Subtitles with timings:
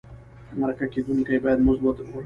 [0.59, 2.17] مرکه کېدونکی باید مزد ورکړل شي.